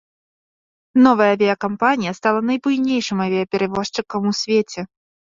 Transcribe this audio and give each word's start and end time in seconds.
Новая 1.07 1.25
авіякампанія 1.35 2.13
стала 2.19 2.39
найбуйнейшым 2.49 3.17
авіяперавозчыкам 3.25 4.21
у 4.31 4.33
свеце. 4.41 4.81